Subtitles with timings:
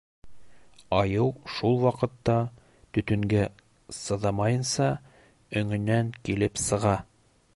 [0.99, 2.37] Айыу шул ваҡытта,
[2.97, 3.45] төтөнгә
[3.99, 4.89] сыҙамайынса,
[5.61, 6.99] өңөнән килеп сыға.